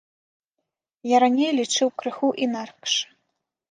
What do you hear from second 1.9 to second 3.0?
крыху інакш.